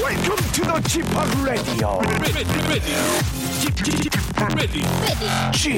[0.00, 1.06] Welcome to the Chip
[1.44, 2.00] Radio.
[5.52, 5.74] Chip,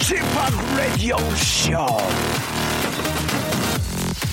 [0.00, 0.24] Chip
[0.76, 2.00] Radio Show.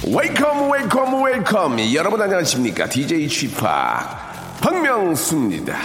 [0.04, 1.94] Welcome, welcome, welcome.
[1.94, 2.90] 여러분 안녕하십니까?
[2.90, 3.56] DJ Chip
[4.62, 5.78] 박명수입니다.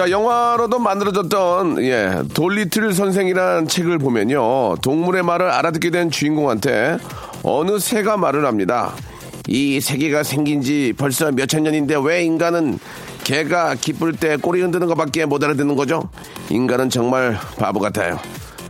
[0.00, 4.76] 자, 영화로도 만들어졌던, 예, 돌리틀 선생이라는 책을 보면요.
[4.76, 6.96] 동물의 말을 알아듣게 된 주인공한테
[7.42, 8.94] 어느 새가 말을 합니다.
[9.46, 12.78] 이 세계가 생긴 지 벌써 몇천 년인데 왜 인간은
[13.24, 16.08] 개가 기쁠 때 꼬리 흔드는 것밖에 못 알아듣는 거죠?
[16.48, 18.18] 인간은 정말 바보 같아요.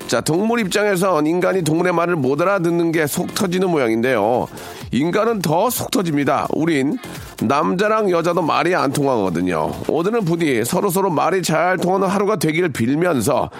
[0.09, 4.48] 자, 동물 입장에선 인간이 동물의 말을 못 알아듣는 게 속 터지는 모양인데요.
[4.93, 6.49] 인간은 더 속 터집니다.
[6.53, 6.97] 우린
[7.43, 9.71] 남자랑 여자도 말이 안 통하거든요.
[9.89, 13.51] 오늘은 부디 서로서로 말이 잘 통하는 하루가 되기를 빌면서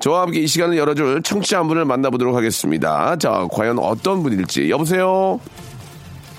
[0.00, 3.16] 저와 함께 이 시간을 열어줄 청취자 한 분을 만나보도록 하겠습니다.
[3.16, 4.68] 자, 과연 어떤 분일지.
[4.70, 5.38] 여보세요?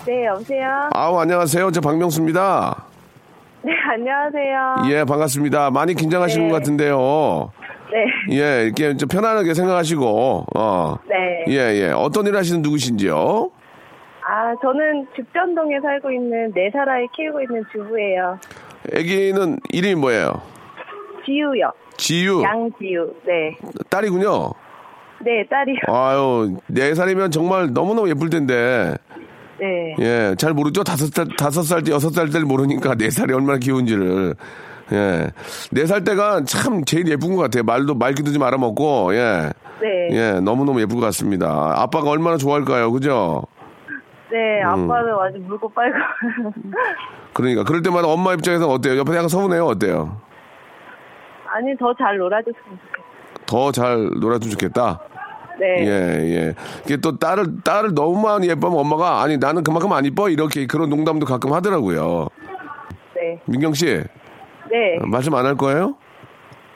[0.06, 0.90] 네, 여보세요?
[0.94, 1.72] 아우, 안녕하세요.
[1.72, 2.86] 저 박명수입니다.
[3.64, 4.92] 네, 안녕하세요.
[5.00, 5.70] 예, 반갑습니다.
[5.72, 6.52] 많이 긴장하시는 네.
[6.52, 7.52] 것 같은데요.
[8.28, 10.96] 네, 예, 이렇게 좀 편안하게 생각하시고, 어.
[11.08, 11.54] 네.
[11.54, 11.92] 예, 예.
[11.92, 13.52] 어떤 일 하시는 누구신지요?
[14.32, 18.40] 아, 저는 죽전동에 살고 있는 네 살 아이 키우고 있는 주부예요.
[18.96, 20.42] 아기는 이름이 뭐예요?
[21.26, 21.72] 지우요.
[21.98, 22.42] 지유.
[22.42, 23.14] 양지우.
[23.28, 23.56] 네.
[23.90, 24.52] 딸이군요.
[25.24, 25.78] 네, 딸이요.
[25.88, 28.96] 아유, 네 살이면 정말 너무너무 예쁠 텐데,
[29.60, 29.96] 네.
[30.00, 30.84] 예, 잘 모르죠?
[30.84, 34.34] 다섯 살, 다섯 살 때, 여섯 살 때를 모르니까 네 살이 얼마나 귀여운지를.
[34.94, 35.28] 예.
[35.72, 37.64] 네 살 때가 참 제일 예쁜 것 같아요.
[37.64, 39.52] 말도, 말귀도 좀 알아먹고, 예.
[39.82, 40.08] 네.
[40.12, 41.74] 예, 너무너무 예쁠 것 같습니다.
[41.76, 42.92] 아빠가 얼마나 좋아할까요?
[42.92, 43.44] 그죠?
[44.32, 44.68] 네, 음.
[44.68, 45.98] 아빠는 완전 물고 빨고.
[47.34, 47.64] 그러니까.
[47.64, 48.98] 그럴 때마다 엄마 입장에서 어때요?
[49.00, 49.66] 옆에 약간 서운해요?
[49.66, 50.18] 어때요?
[51.48, 53.46] 아니, 더 잘 놀아줬으면 좋겠어요.
[53.46, 55.00] 더잘 놀아주면 좋겠다?
[55.60, 55.86] 네.
[55.86, 55.92] 예,
[56.36, 56.56] 예.
[56.86, 60.30] 이게 또 딸을, 딸을 너무 많이 예뻐하면 엄마가, 아니, 나는 그만큼 안 이뻐?
[60.30, 62.28] 이렇게 그런 농담도 가끔 하더라고요.
[63.16, 63.40] 네.
[63.46, 63.86] 민경 씨,
[64.72, 64.98] 네.
[65.06, 65.96] 말씀 안 할 거예요?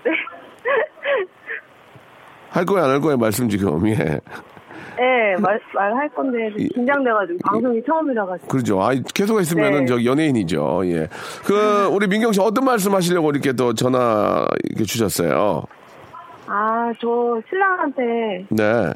[2.51, 3.87] 할 거예요, 안 할 거예요, 말씀 지금.
[3.89, 4.19] 예.
[4.97, 8.47] 네, 말, 말할 건데, 긴장돼가지고, 방송이 처음이라가지고.
[8.47, 8.81] 그러죠.
[8.81, 9.85] 아, 계속 있으면은 네.
[9.87, 10.81] 저 연예인이죠.
[10.85, 11.07] 예.
[11.45, 15.63] 그, 우리 민경 씨 어떤 말씀 하시려고 이렇게 또 전화 이렇게 주셨어요?
[16.47, 18.93] 아, 저 신랑한테 네.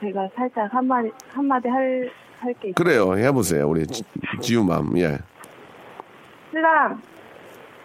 [0.00, 2.74] 제가 살짝 한마디, 한마디 할, 할게 있어요.
[2.74, 3.16] 그래요.
[3.18, 3.68] 해보세요.
[3.68, 4.02] 우리 지-
[4.40, 4.96] 지우맘.
[4.98, 5.18] 예.
[6.50, 7.00] 신랑,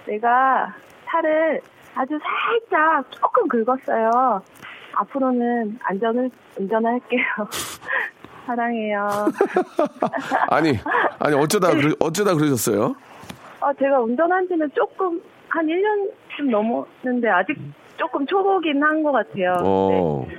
[0.08, 0.74] 내가
[1.06, 1.60] 차를
[1.96, 4.42] 아주 살짝 조금 긁었어요.
[4.96, 7.22] 앞으로는 안전을, 운전할게요.
[8.46, 9.08] 사랑해요.
[10.50, 10.78] 아니,
[11.20, 12.94] 아니, 어쩌다, 그러, 어쩌다 그러셨어요?
[13.62, 17.56] 아, 제가 운전한 지는 조금, 한 1년쯤 넘었는데, 아직
[17.98, 19.54] 조금 초보긴 한 것 같아요.
[19.64, 20.36] 어, 네,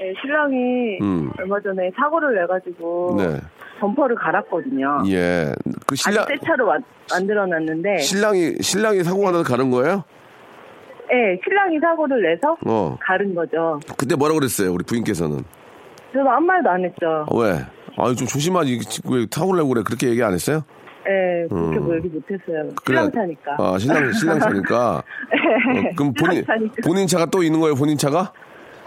[0.00, 1.32] 네, 신랑이 음.
[1.38, 3.40] 얼마 전에 사고를 내가지고, 네.
[3.80, 5.02] 범퍼를 갈았거든요.
[5.08, 5.52] 예.
[5.86, 10.04] 그 신랑, 새 차로 만- 만들어놨는데, 신랑이, 신랑이 사고가 나서 가는 거예요?
[11.10, 12.96] 네, 신랑이 사고를 내서 어.
[13.00, 13.80] 가른 거죠.
[13.96, 15.42] 그때 뭐라 그랬어요, 우리 부인께서는?
[16.12, 17.26] 저도 아무 말도 안 했죠.
[17.28, 17.58] 어, 왜?
[17.96, 18.80] 아유, 좀 조심하지.
[19.10, 19.26] 왜
[19.56, 19.82] 내고 그래?
[19.84, 20.62] 그렇게 얘기 안 했어요?
[21.04, 21.84] 네, 그렇게 음.
[21.84, 22.68] 뭐 얘기 못했어요.
[22.84, 22.96] 그래.
[22.98, 23.56] 신랑 차니까.
[23.58, 24.98] 아, 신랑, 신랑 차니까.
[24.98, 26.74] 어, 네, 그럼 본인, 차니까.
[26.84, 28.32] 본인 차가 또 있는 거예요, 본인 차가?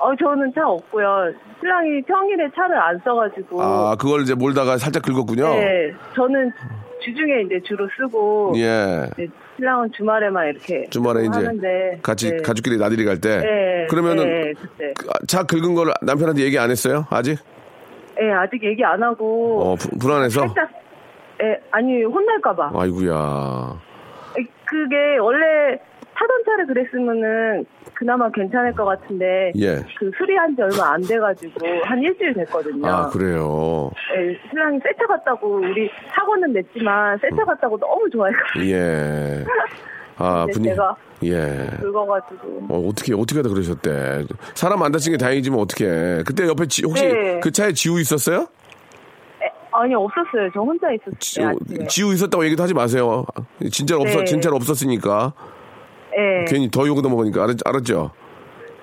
[0.04, 1.32] 어, 저는 차 없고요.
[1.60, 3.62] 신랑이 평일에 차를 안 써가지고.
[3.62, 5.48] 아, 그걸 이제 몰다가 살짝 긁었군요.
[5.56, 6.52] 네, 저는
[7.02, 8.54] 주중에 이제 주로 쓰고.
[8.58, 9.08] 예.
[9.18, 10.90] 네, 신랑은 주말에만 이렇게.
[10.90, 12.38] 주말에 이제 하는데, 같이 네.
[12.42, 13.38] 가족끼리 나들이 갈 때.
[13.40, 14.94] 네, 그러면은 네, 그때.
[14.98, 17.06] 그, 아, 차 긁은 걸 남편한테 얘기 안 했어요?
[17.10, 17.38] 아직?
[18.20, 19.62] 네, 아직 얘기 안 하고.
[19.62, 20.42] 어, 부- 불안해서?
[20.42, 20.70] 살짝,
[21.44, 22.72] 예, 아니, 혼날까봐.
[22.76, 23.80] 아이구야.
[24.66, 25.78] 그게 원래
[26.16, 27.66] 타던 차를 그랬으면은
[27.96, 29.76] 그나마 괜찮을 것 같은데 예.
[29.98, 32.86] 그 수리한 지 얼마 안 돼가지고 한 일주일 됐거든요.
[32.88, 33.92] 아, 그래요.
[34.18, 39.46] 예, 신랑이 새 차 같다고 우리 사고는 냈지만 새 차 같다고 너무 좋아해가지고 예.
[40.18, 41.68] 아, 근데 분이 제가 예.
[41.82, 44.26] 긁어가지고 어, 어떻게, 어떻게 하다 그러셨대.
[44.54, 45.86] 사람 안 다친 게 다행이지만 어떻게.
[46.26, 47.40] 그때 옆에 지- 혹시 네.
[47.40, 48.42] 그 차에 지우 있었어요?
[49.42, 50.50] 에, 아 아니 없었어요.
[50.54, 51.58] 저 혼자 있었어요.
[51.88, 53.26] 지우, 있었다고 얘기도 하지 마세요.
[53.72, 54.26] 진짜로 없어, 네.
[54.26, 55.34] 진짜로 없었으니까.
[56.16, 57.44] 네, 괜히 더 욕을 넘어가니까.
[57.44, 58.12] 알았, 알았죠?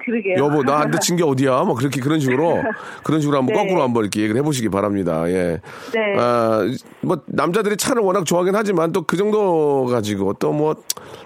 [0.05, 0.37] 그러게요.
[0.45, 1.63] 여보, 나한테 친 게 어디야?
[1.63, 2.63] 뭐 그렇게 그런 식으로,
[3.05, 3.63] 그런 식으로 한번 네.
[3.63, 5.29] 거꾸로 한번 이렇게 얘기를 해보시기 바랍니다.
[5.29, 5.61] 예.
[5.93, 6.17] 네.
[6.19, 6.61] 아,
[7.03, 10.75] 뭐, 남자들이 차를 워낙 좋아하긴 하지만 또 그 정도 가지고 또 뭐,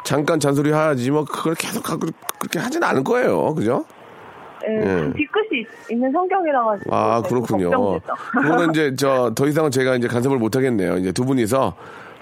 [0.05, 3.55] 잠깐 잔소리 하지 뭐, 그걸 계속 그렇게 하진 않을 거예요.
[3.55, 3.85] 그죠?
[4.67, 4.99] 네, 예.
[4.99, 6.95] 좀 뒤끝이 있- 있는 성격이라 가지고.
[6.97, 8.01] 아, 네, 그렇군요.
[8.33, 10.97] 그거는 이제 저 더 이상은 제가 이제 간섭을 못 하겠네요.
[10.97, 11.75] 이제 두 분이서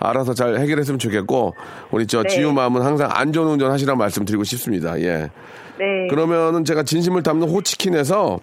[0.03, 1.55] 알아서 잘 해결했으면 좋겠고
[1.91, 2.29] 우리 저 네.
[2.29, 4.99] 지우 마음은 항상 안전 운전 하시라는 말씀 드리고 싶습니다.
[5.01, 5.31] 예.
[5.79, 6.09] 네.
[6.11, 8.39] 그러면은 제가 진심을 담는 호치킨에서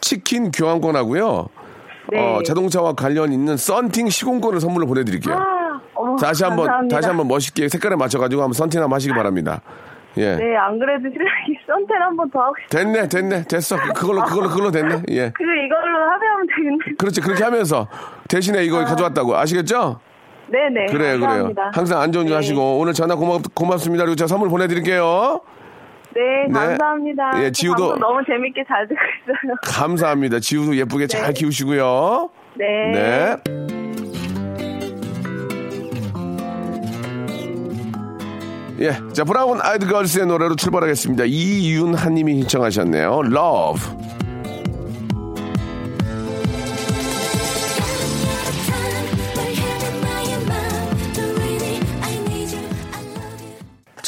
[0.00, 1.48] 치킨 교환권 하고요.
[2.10, 2.18] 네.
[2.18, 5.34] 어, 자동차와 관련 있는 썬팅 시공권을 선물로 보내드릴게요.
[5.34, 6.96] 아, 어머, 다시 한번 감사합니다.
[6.96, 9.60] 다시 한번 멋있게 색깔에 맞춰가지고 한번 썬팅 한번 하시기 바랍니다.
[10.16, 10.36] 예.
[10.36, 12.84] 네, 안 그래도 신랑이 썬텐 한번 더 하고 싶어요.
[12.84, 13.76] 됐네, 됐네, 됐어.
[13.94, 15.02] 그걸로 그걸로 그걸로 됐네.
[15.10, 15.32] 예.
[15.34, 16.96] 그 이걸로 합의하면 되겠네.
[16.98, 17.86] 그렇지 그렇게 하면서
[18.28, 20.00] 대신에 이거 가져왔다고 아시겠죠?
[20.50, 20.86] 네네.
[20.86, 21.62] 그래요, 감사합니다.
[21.62, 21.70] 그래요.
[21.74, 22.34] 항상 안전운전 네.
[22.36, 24.04] 하시고 오늘 전화 고맙, 고맙습니다.
[24.04, 25.40] 그리고 제가 선물 보내드릴게요.
[26.14, 26.52] 네, 네.
[26.52, 27.44] 감사합니다.
[27.44, 29.54] 예, 지우도- 너무 재밌게 잘 듣고 있어요.
[29.62, 30.40] 감사합니다.
[30.40, 32.30] 지우도 예쁘게 잘 키우시고요.
[32.56, 32.66] 네.
[32.92, 33.36] 네.
[38.80, 41.24] 예, 자 브라운 아이드 걸스의 노래로 출발하겠습니다.
[41.26, 43.22] 이윤하님이 신청하셨네요.
[43.26, 43.82] Love.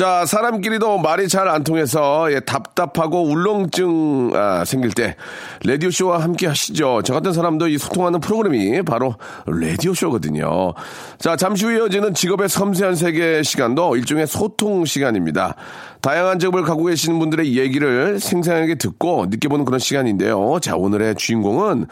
[0.01, 5.15] 자, 사람끼리도 말이 잘 안 통해서 예, 답답하고 울렁증 아, 생길 때
[5.63, 7.03] 라디오 쇼와 함께 하시죠.
[7.05, 10.73] 저 같은 사람도 이 소통하는 프로그램이 바로 라디오 쇼거든요.
[11.19, 15.57] 자, 잠시 후 이어지는 직업의 섬세한 세계 시간도 일종의 소통 시간입니다.
[16.01, 20.59] 다양한 직업을 갖고 계시는 분들의 얘기를 생생하게 듣고 느껴보는 그런 시간인데요.
[20.63, 21.87] 자, 오늘의 주인공은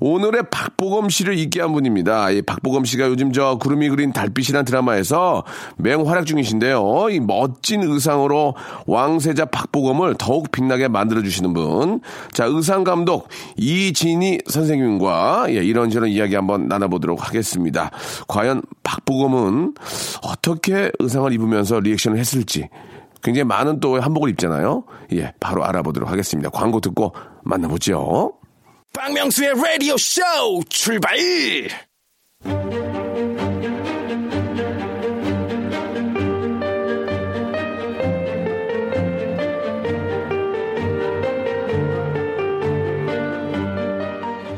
[0.00, 2.30] 오늘의 박보검 씨를 있게 한 분입니다.
[2.30, 5.44] 이 박보검 씨가 요즘 저 구름이 그린 달빛이라는 드라마에서
[5.76, 7.06] 맹활약 중이신데요.
[7.10, 8.54] 이 멋진 의상으로
[8.86, 12.00] 왕세자 박보검을 더욱 빛나게 만들어주시는 분.
[12.32, 17.90] 자, 의상 감독 이진희 선생님과 예, 이런저런 이야기 한번 나눠보도록 하겠습니다.
[18.28, 19.74] 과연 박보검은
[20.22, 22.68] 어떻게 의상을 입으면서 리액션을 했을지
[23.24, 24.84] 굉장히 많은 또 한복을 입잖아요.
[25.14, 26.50] 예, 바로 알아보도록 하겠습니다.
[26.50, 28.34] 광고 듣고 만나보죠.
[28.92, 30.22] 박명수의 라디오 쇼
[30.68, 31.16] 출발!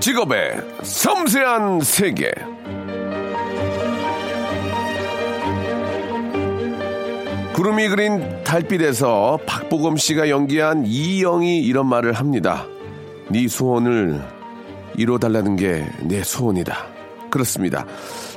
[0.00, 2.32] 직업의 섬세한 세계.
[7.56, 12.66] 구름이 그린 달빛에서 박보검 씨가 연기한 이영이 이런 말을 합니다.
[13.30, 14.22] 네 소원을
[14.98, 16.76] 이뤄달라는 게 내 소원이다.
[17.30, 17.86] 그렇습니다.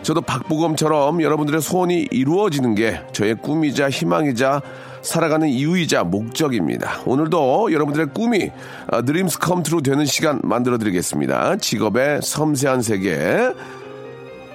[0.04, 4.62] 저도 박보검처럼 여러분들의 소원이 이루어지는 게 저의 꿈이자 희망이자
[5.02, 7.02] 살아가는 이유이자 목적입니다.
[7.06, 8.52] 오늘도 여러분들의 꿈이
[8.90, 11.58] 아, dreams come true 되는 시간 만들어 드리겠습니다.
[11.58, 13.54] 직업의 섬세한 세계.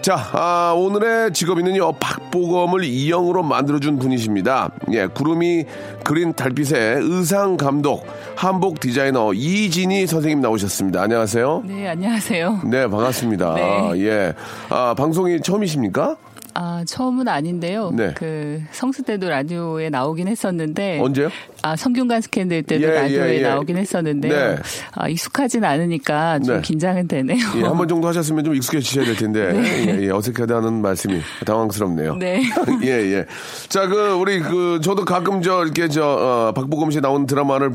[0.04, 4.68] 자, 아, 오늘의 직업인은요, 박보검을 이영으로 만들어준 분이십니다.
[4.92, 5.64] 예, 구름이
[6.04, 8.06] 그린 달빛의 의상 감독,
[8.36, 11.00] 한복 디자이너 이진희 선생님 나오셨습니다.
[11.00, 11.62] 안녕하세요.
[11.64, 12.60] 네, 안녕하세요.
[12.66, 13.54] 네, 반갑습니다.
[13.54, 13.92] 네.
[14.02, 14.34] 예.
[14.68, 16.16] 아, 방송이 처음이십니까?
[16.54, 17.90] 아, 처음은 아닌데요.
[17.92, 18.14] 네.
[18.16, 21.28] 그 성수 때도 라디오에 나오긴 했었는데 언제요?
[21.62, 23.42] 아, 성균관 스캔들 때도 예, 라디오에 예, 예.
[23.42, 24.32] 나오긴 했었는데요.
[24.32, 24.56] 네.
[24.92, 26.62] 아, 익숙하진 않으니까 좀 네.
[26.62, 27.38] 긴장은 되네요.
[27.56, 29.50] 예, 한번 정도 하셨으면 좀 익숙해지셔야 될 텐데,
[29.88, 32.16] 예, 예, 어색하다는 말씀이 당황스럽네요.
[32.16, 32.42] 네.
[32.84, 33.26] 예, 예.
[33.68, 37.74] 자, 그, 우리, 그, 저도 가끔 저, 이렇게 저, 어, 박보검 씨 나오는 드라마를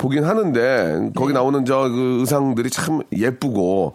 [0.00, 3.92] 보긴 하는데, 거기 나오는 저, 그 의상들이 참 예쁘고,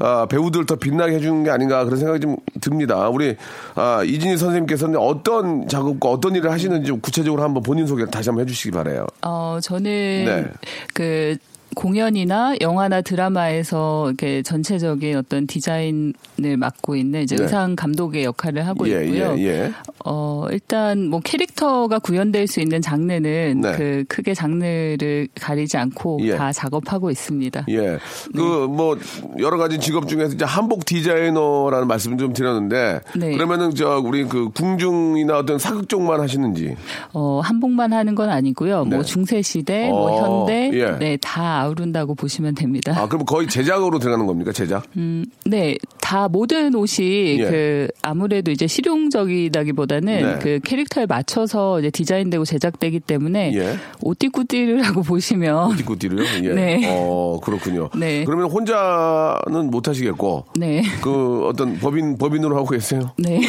[0.00, 3.08] 아, 배우들 더 빛나게 해주는 게 아닌가 그런 생각이 좀 듭니다.
[3.08, 3.34] 우리,
[3.74, 8.44] 아, 이진희 선생님께서는 어떤 작업과 어떤 일을 하시는지 좀 구체적으로 한번 본인 소개를 다시 한번
[8.44, 10.44] 해주시기 바래요 어, 저는 네.
[10.92, 11.36] 그
[11.74, 17.44] 공연이나 영화나 드라마에서 이렇게 전체적인 어떤 디자인을 맡고 있는 이제 네.
[17.44, 19.36] 의상 감독의 역할을 하고 예, 있고요.
[19.38, 19.72] 예, 예.
[20.04, 23.72] 어, 일단 뭐 캐릭터가 구현될 수 있는 장르는 네.
[23.76, 26.36] 그 크게 장르를 가리지 않고 예.
[26.36, 27.66] 다 작업하고 있습니다.
[27.68, 27.98] 예.
[28.34, 28.96] 그, 뭐,
[29.38, 33.32] 여러 가지 직업 중에서 이제 한복 디자이너라는 말씀 좀 드렸는데, 네.
[33.32, 36.76] 그러면은 저, 우리 그 궁중이나 어떤 사극 쪽만 하시는지.
[37.12, 38.84] 어, 한복만 하는 건 아니고요.
[38.84, 38.96] 네.
[38.96, 40.98] 뭐 중세 시대, 어, 뭐 현대, 예.
[40.98, 42.94] 네, 다 아우른다고 보시면 됩니다.
[42.98, 44.84] 아, 그럼 거의 제작으로 들어가는 겁니까, 제작?
[44.96, 45.76] 음, 네,
[46.08, 47.44] 다 모든 옷이 예.
[47.44, 50.38] 그 아무래도 이제 실용적이다기보다는 네.
[50.40, 53.76] 그 캐릭터에 맞춰서 이제 디자인되고 제작되기 때문에 예.
[54.00, 56.24] 오띠꾸띠를 보시면 띠꾸띠로요?
[56.44, 56.54] 예.
[56.54, 56.82] 네.
[56.88, 57.90] 어, 그렇군요.
[57.94, 58.24] 네.
[58.24, 60.46] 그러면 혼자는 못 하시겠고.
[60.56, 60.82] 네.
[61.02, 63.10] 그 어떤 법인, 법인으로 하고 계세요?
[63.18, 63.42] 네.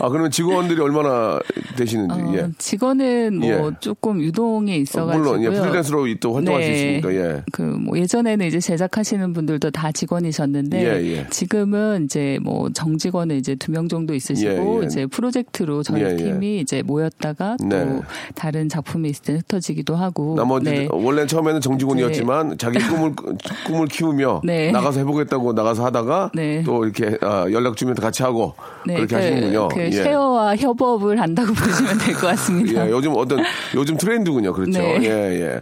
[0.00, 1.38] 아, 그러면 직원들이 얼마나
[1.76, 2.48] 되시는지, 어, 예.
[2.58, 3.70] 직원은 뭐 예.
[3.78, 5.36] 조금 유동이 있어가지고요.
[5.38, 6.74] 물론, 예, 프리랜서로 또 활동할 수 네.
[6.74, 7.42] 있으니까, 예.
[7.52, 11.26] 그 뭐 예전에는 이제 제작하시는 분들도 다 직원이셨는데 예, 예.
[11.30, 14.86] 지금은 이제 뭐 정직원은 이제 두 명 정도 있으시고 예, 예.
[14.86, 16.16] 이제 프로젝트로 저희 예, 예.
[16.16, 18.00] 팀이 이제 모였다가 또 네.
[18.34, 20.88] 다른 작품이 있을 때 흩어지기도 하고 나머지 네.
[20.90, 23.14] 원래 처음에는 정직원이었지만 자기 꿈을
[23.66, 24.70] 꿈을 키우며 네.
[24.70, 26.62] 나가서 해보겠다고 나가서 하다가 네.
[26.64, 28.54] 또 이렇게 아, 연락 주면 같이 하고
[28.86, 29.68] 네, 그렇게 그, 하시는군요.
[29.68, 29.90] 그 예.
[29.90, 32.86] 쉐어와 협업을 한다고 보시면 될 것 같습니다.
[32.86, 33.38] 예, 요즘 어떤
[33.74, 34.52] 요즘 트렌드군요.
[34.52, 34.78] 그렇죠.
[34.80, 34.98] 네.
[35.02, 35.08] 예,
[35.40, 35.60] 예.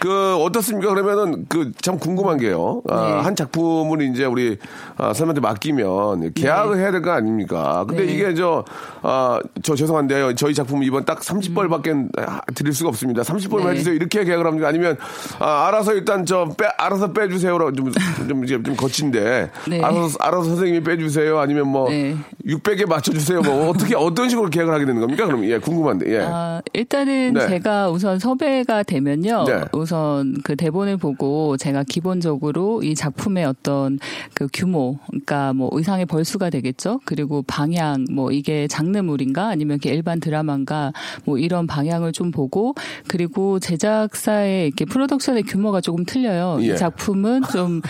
[0.00, 0.88] 그 어떻습니까?
[0.88, 2.82] 그러면은 그 참 궁금한 게요.
[2.88, 3.12] 아, 네.
[3.22, 4.56] 한 작품을 이제 우리
[4.96, 7.84] 아, 사람한테 맡기 면 계약을 해야 될 거 아닙니까?
[7.88, 8.12] 근데 네.
[8.12, 8.64] 이게 저
[9.02, 10.34] 아, 저 죄송한데요.
[10.34, 11.40] 저희 작품 이번 딱 음.
[11.40, 13.22] 30벌밖에 드릴 수가 없습니다.
[13.22, 13.70] 30벌만 네.
[13.72, 13.94] 해주세요.
[13.94, 14.68] 이렇게 계약을 합니까?
[14.68, 14.96] 아니면
[15.38, 17.92] 아, 알아서 일단 저 빼, 알아서 빼주세요로 좀,
[18.28, 19.80] 좀, 이제 좀 거친데 네.
[19.82, 21.38] 알아서 알아서 선생님이 빼주세요.
[21.38, 22.16] 아니면 뭐 네.
[22.46, 23.40] 600에 맞춰주세요.
[23.42, 25.26] 뭐 어떻게 어떤 식으로 계약을 하게 되는 겁니까?
[25.26, 26.20] 그럼 예, 궁금한데 예.
[26.22, 27.48] 아, 일단은 네.
[27.48, 29.44] 제가 우선 섭외가 되면요.
[29.46, 29.64] 네.
[29.72, 33.98] 우선 그 대본을 보고 제가 기본적으로 이 작품의 어떤
[34.34, 37.00] 그 규모, 그러니까 뭐 의상의 벌수가 되겠죠.
[37.04, 40.92] 그리고 방향, 뭐 이게 장르물인가 아니면 이렇게 일반 드라마인가
[41.24, 42.74] 뭐 이런 방향을 좀 보고
[43.08, 46.58] 그리고 제작사의 이렇게 프로덕션의 규모가 조금 틀려요.
[46.62, 46.66] 예.
[46.66, 47.80] 이 작품은 좀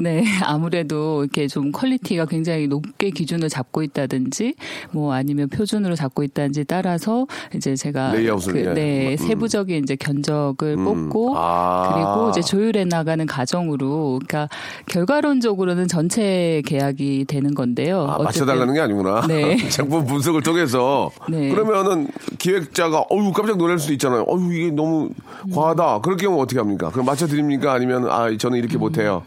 [0.02, 4.54] 네, 아무래도 이렇게 좀 quality가 굉장히 높게 기준을 잡고 있다든지,
[4.92, 8.72] 뭐 아니면 표준으로 잡고 있다든지 따라서 이제 제가 레이아웃을, 그, 예.
[8.72, 9.16] 네, 음.
[9.16, 11.92] 세부적인 이제 견적을 뽑고, 아.
[11.92, 14.48] 그리고 이제 조율해 나가는 과정으로, 그러니까
[14.86, 18.06] 결과론적으로는 전체 계약이 되는 건데요.
[18.08, 19.26] 아, 맞춰달라는 게 아니구나.
[19.26, 19.56] 네.
[19.68, 21.10] 작품 분석을 통해서.
[21.28, 21.50] 네.
[21.50, 24.22] 그러면은 기획자가, 어우, 깜짝 놀랄 수도 있잖아요.
[24.26, 25.10] 어우, 이게 너무
[25.54, 26.00] 과하다.
[26.00, 26.90] 그럴 경우 어떻게 합니까?
[26.90, 27.72] 그럼 맞춰 드립니까?
[27.72, 29.22] 아니면, 아, 저는 이렇게 못해요.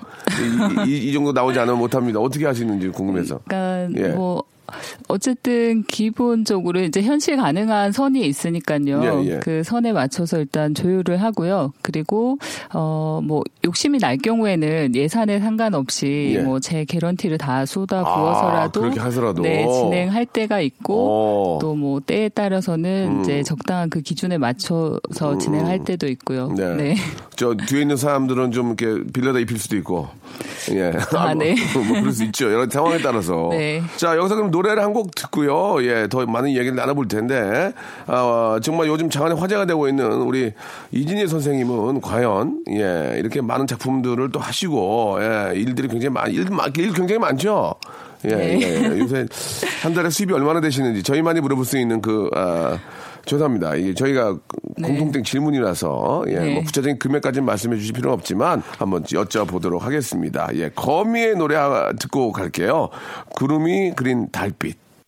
[0.87, 2.19] 이, 이- 이 정도 나오지 않으면 못합니다.
[2.19, 3.39] 어떻게 하시는지 궁금해서.
[3.47, 4.07] 그러니까 예.
[4.13, 4.43] 뭐
[5.07, 9.23] 어쨌든 기본적으로 이제 현실 가능한 선이 있으니까요.
[9.23, 9.39] 예, 예.
[9.39, 11.73] 그 선에 맞춰서 일단 조율을 하고요.
[11.81, 12.37] 그리고
[12.73, 16.41] 어뭐 욕심이 날 경우에는 예산에 상관없이 예.
[16.41, 19.41] 뭐제 개런티를 다 쏟아 아, 부어서라도 그렇게 하더라도.
[19.41, 21.59] 네, 진행할 때가 있고 어.
[21.59, 26.47] 또뭐 때에 따라서는 이제 적당한 그 기준에 맞춰서 진행할 때도 있고요.
[26.47, 26.55] 음.
[26.55, 26.75] 네.
[26.75, 26.95] 네.
[27.35, 30.07] 저 뒤에 있는 사람들은 좀 이렇게 빌려다 입힐 수도 있고.
[30.71, 30.93] 예.
[31.15, 31.55] 아, 네.
[31.73, 32.51] 뭐, 뭐 그럴 수 있죠.
[32.51, 33.49] 여러 상황에 따라서.
[33.51, 33.81] 네.
[33.97, 35.83] 자, 여기서 그럼 노래를 한 곡 듣고요.
[35.83, 37.73] 예, 더 많은 이야기를 나눠볼 텐데.
[38.05, 40.53] 아, 정말 요즘 장안에 화제가 되고 있는 우리
[40.91, 46.71] 이진희 선생님은 과연, 예, 이렇게 많은 작품들을 또 하시고, 예, 일들이 굉장히 많, 일, 많-
[46.77, 47.73] 일 굉장히 많죠?
[48.25, 48.59] 예, 네.
[48.61, 48.99] 예, 예.
[48.99, 49.25] 요새
[49.81, 52.77] 한 달에 수입이 얼마나 되시는지 저희만이 물어볼 수 있는 그, 아,
[53.25, 53.75] 죄송합니다.
[53.75, 54.37] 이게 저희가
[54.83, 56.53] 공통된 질문이라서 예, 네.
[56.55, 60.49] 뭐 구체적인 금액까지는 말씀해 주실 필요는 없지만 한번 여쭤보도록 하겠습니다.
[60.55, 61.55] 예, 거미의 노래
[61.99, 62.89] 듣고 갈게요.
[63.35, 64.82] 구름이 그린 달빛.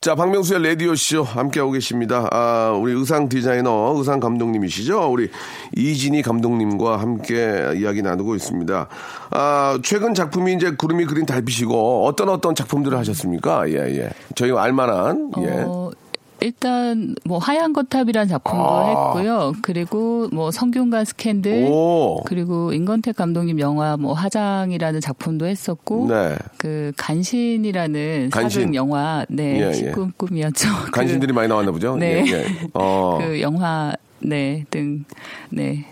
[0.00, 2.28] 자, 박명수의 라디오쇼 함께하고 계십니다.
[2.30, 5.10] 아, 우리 의상 디자이너, 의상 감독님이시죠?
[5.10, 5.30] 우리
[5.74, 8.88] 이진희 감독님과 함께 이야기 나누고 있습니다.
[9.30, 13.68] 아, 최근 작품이 이제 구름이 그린 달빛이고 어떤 어떤 작품들을 하셨습니까?
[13.70, 14.10] 예, 예.
[14.36, 15.64] 저희가 알만한, 예.
[15.66, 15.90] 어,
[16.40, 18.86] 일단 뭐 하얀 거탑이라는 작품도 아.
[19.14, 19.52] 했고요.
[19.62, 22.22] 그리고 뭐 성균관 스캔들 오.
[22.26, 26.36] 그리고 임건택 감독님 영화 뭐 하장이라는 작품도 했었고 네.
[26.58, 28.60] 그 간신이라는 간신.
[28.62, 29.92] 사극 영화 네 예, 예.
[30.16, 30.68] 꿈이었죠.
[30.86, 31.96] 그- 간신들이 많이 나왔나 보죠?
[31.96, 32.24] 네.
[32.26, 32.44] 예, 예.
[32.74, 33.18] 어.
[33.22, 35.04] 그 영화 네 등
[35.50, 35.84] 네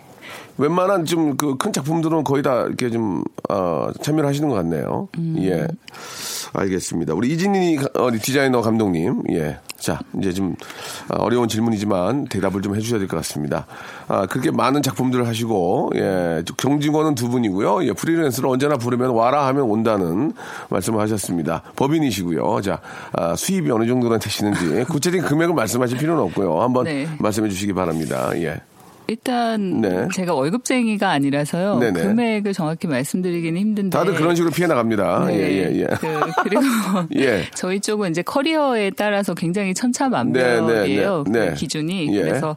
[0.56, 5.08] 웬만한 좀 그 큰 작품들은 거의 다 이렇게 좀, 어, 참여를 하시는 것 같네요.
[5.18, 5.36] 음.
[5.40, 5.66] 예.
[6.52, 7.14] 알겠습니다.
[7.14, 9.22] 우리 이진희 가- 어, 디자이너 감독님.
[9.30, 9.58] 예.
[9.76, 10.54] 자, 이제 좀
[11.10, 13.66] 어, 어려운 질문이지만 대답을 좀 해주셔야 될 것 같습니다.
[14.06, 16.42] 아, 그렇게 많은 작품들을 하시고, 예.
[16.56, 17.84] 경직원은 두 분이고요.
[17.86, 17.92] 예.
[17.92, 20.32] 프리랜서를 언제나 부르면 와라 하면 온다는
[20.70, 21.62] 말씀을 하셨습니다.
[21.76, 22.60] 법인이시고요.
[22.62, 22.80] 자,
[23.12, 26.60] 아, 수입이 어느 정도나 되시는지 구체적인 금액을 말씀하실 필요는 없고요.
[26.62, 27.08] 한번 네.
[27.18, 28.30] 말씀해 주시기 바랍니다.
[28.36, 28.60] 예.
[29.06, 30.08] 일단 네.
[30.14, 31.78] 제가 월급쟁이가 아니라서요.
[31.78, 32.02] 네네.
[32.02, 35.26] 금액을 정확히 말씀드리기는 힘든데 다들 그런 식으로 피해 나갑니다.
[35.26, 35.34] 네.
[35.34, 35.86] 예, 예, 예.
[36.00, 36.62] 그, 그리고
[37.16, 37.44] 예.
[37.54, 41.24] 저희 쪽은 이제 커리어에 따라서 굉장히 천차만별이에요.
[41.26, 41.50] 네, 네, 네, 네.
[41.50, 42.16] 그 기준이.
[42.16, 42.22] 예.
[42.22, 42.56] 그래서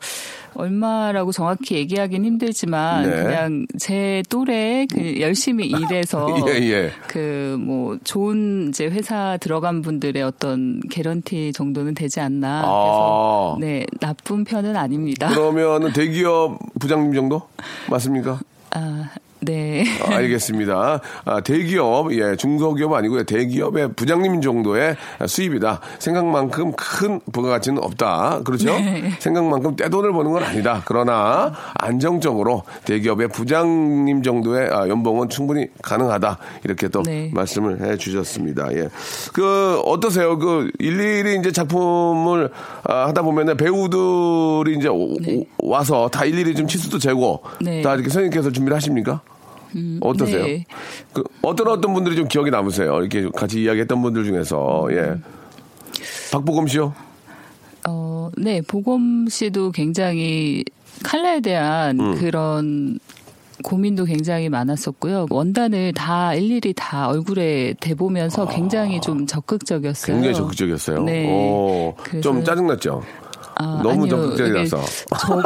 [0.57, 3.23] 얼마라고 정확히 얘기하긴 힘들지만 네.
[3.23, 6.91] 그냥 제 또래 그 열심히 일해서 예, 예.
[7.07, 12.63] 그뭐 좋은 이제 회사 들어간 분들의 어떤 개런티 정도는 되지 않나.
[12.65, 13.55] 아.
[13.57, 15.29] 그래서 네 나쁜 편은 아닙니다.
[15.29, 17.43] 그러면은 대기업 부장님 정도
[17.89, 18.39] 맞습니까?
[18.71, 19.83] 아 네.
[20.03, 20.99] 아, 알겠습니다.
[21.25, 23.23] 아, 대기업, 예, 중소기업 아니고요.
[23.23, 24.95] 대기업의 부장님 정도의
[25.27, 25.79] 수입이다.
[25.99, 28.41] 생각만큼 큰 부가가치는 없다.
[28.43, 28.71] 그렇죠?
[28.77, 29.11] 네.
[29.19, 30.81] 생각만큼 떼돈을 버는 건 아니다.
[30.85, 36.37] 그러나 안정적으로 대기업의 부장님 정도의 아, 연봉은 충분히 가능하다.
[36.63, 37.29] 이렇게 또 네.
[37.33, 38.73] 말씀을 해 주셨습니다.
[38.73, 38.89] 예.
[39.33, 40.37] 그, 어떠세요?
[40.39, 42.49] 그, 일일이 이제 작품을
[42.83, 45.43] 아, 하다 보면은 배우들이 이제 오- 네.
[45.59, 47.81] 오- 와서 다 일일이 좀 치수도 재고 네.
[47.81, 49.21] 다 이렇게 선생님께서 준비를 하십니까?
[50.01, 50.43] 어떠세요?
[50.43, 50.65] 네.
[51.13, 52.99] 그 어떤 어떤 분들이 좀 기억에 남으세요?
[52.99, 55.15] 이렇게 같이 이야기했던 분들 중에서 예.
[56.31, 56.93] 박보검 씨요?
[57.87, 60.63] 어, 네, 보검 씨도 굉장히
[61.03, 62.15] 칼라에 대한 음.
[62.15, 62.99] 그런
[63.63, 65.27] 고민도 굉장히 많았었고요.
[65.29, 70.15] 원단을 다 일일이 다 얼굴에 대보면서 굉장히 좀 적극적이었어요.
[70.15, 70.15] 아.
[70.15, 71.03] 굉장히 적극적이었어요.
[71.03, 71.27] 네.
[71.29, 73.03] 오, 좀 짜증났죠?
[73.59, 74.77] 아, 너무 아니요, 적극적이라서.
[74.77, 74.85] 이게
[75.19, 75.41] 저,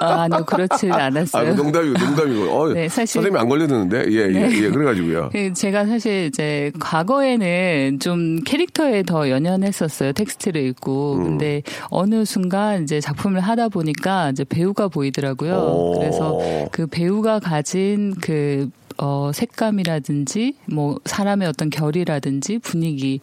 [0.00, 1.54] 아, 아니요, 그렇지 아, 않았어요.
[1.54, 2.50] 농담이고, 농담이고.
[2.52, 4.04] 어, 네, 사실- 선생님이 안 걸려드는데?
[4.10, 4.62] 예, 예, 네.
[4.64, 5.30] 예, 그래가지고요.
[5.32, 10.12] 그 제가 사실 이제 과거에는 좀 캐릭터에 더 연연했었어요.
[10.12, 11.14] 텍스트를 읽고.
[11.16, 11.24] 음.
[11.24, 15.54] 근데 어느 순간 이제 작품을 하다 보니까 이제 배우가 보이더라고요.
[15.54, 15.98] 오.
[15.98, 16.38] 그래서
[16.70, 23.18] 그 배우가 가진 그 어, 색감이라든지, 뭐, 사람의 어떤 결이라든지, 분위기,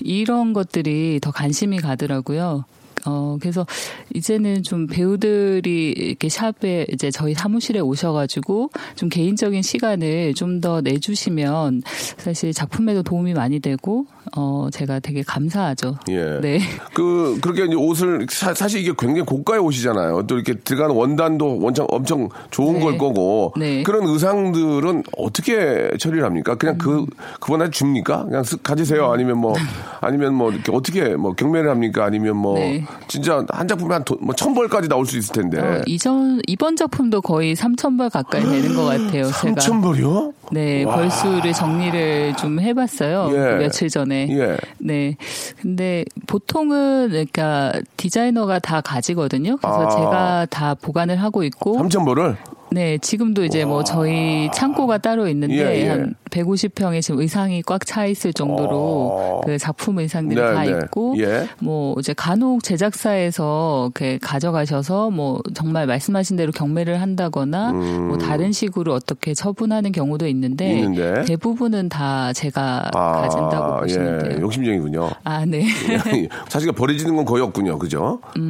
[0.00, 2.64] 이런 것들이 더 관심이 가더라고요.
[3.06, 3.66] 어, 그래서
[4.14, 11.82] 이제는 좀 배우들이 이렇게 샵에 이제 저희 사무실에 오셔가지고 좀 개인적인 시간을 좀 더 내주시면
[12.18, 15.96] 사실 작품에도 도움이 많이 되고, 어, 제가 되게 감사하죠.
[16.08, 16.40] 예.
[16.40, 16.60] 네.
[16.94, 20.26] 그, 그렇게 이제 옷을, 사, 실 이게 굉장히 고가의 옷이잖아요.
[20.26, 22.80] 또 이렇게 들어가는 원단도 원청 엄청 좋은 네.
[22.80, 23.52] 걸 거고.
[23.56, 23.82] 네.
[23.82, 26.54] 그런 의상들은 어떻게 처리를 합니까?
[26.54, 27.04] 그냥 그,
[27.40, 28.24] 그분한테 줍니까?
[28.24, 29.12] 그냥 쓱 가지세요?
[29.12, 29.54] 아니면 뭐,
[30.00, 32.04] 아니면 뭐, 이렇게 어떻게 뭐 경매를 합니까?
[32.04, 32.84] 아니면 뭐, 네.
[33.08, 35.60] 진짜 한 작품에 한 돈, 뭐, 천 벌까지 나올 수 있을 텐데.
[35.60, 39.24] 어, 이전, 이번 작품도 거의 3,000벌 가까이 되는 것 같아요.
[39.24, 39.30] 제가.
[39.32, 40.32] 삼천 벌이요?
[40.52, 40.96] 네, 와.
[40.96, 43.28] 벌수를 정리를 좀 해봤어요.
[43.30, 43.34] 예.
[43.34, 44.11] 그 며칠 전에.
[44.12, 44.56] 예.
[44.78, 45.16] 네.
[45.60, 49.56] 근데 보통은 그러니까 디자이너가 다 가지거든요.
[49.56, 49.90] 그래서 아.
[49.90, 51.78] 제가 다 보관을 하고 있고.
[51.78, 52.36] 삼천 벌을?
[52.72, 55.88] 네, 지금도 이제 뭐 저희 창고가 따로 있는데 예, 예.
[55.88, 59.40] 한 150평에 지금 의상이 꽉 차 있을 정도로 어.
[59.44, 60.70] 그 작품 의상들이 네, 다 네.
[60.70, 61.48] 있고 예.
[61.58, 68.94] 뭐 이제 간혹 제작사에서 그 가져가셔서 뭐 정말 말씀하신 대로 경매를 한다거나 뭐 다른 식으로
[68.94, 70.94] 어떻게 처분하는 경우도 있는데, 음.
[70.94, 71.24] 있는데.
[71.24, 74.28] 대부분은 다 제가 아, 가진다고 보시면 예.
[74.28, 74.40] 돼요.
[74.42, 75.10] 욕심쟁이군요.
[75.24, 75.66] 아, 네.
[76.48, 77.78] 사실 버려지는 건 거의 없군요.
[77.78, 78.20] 그죠?
[78.36, 78.42] 네.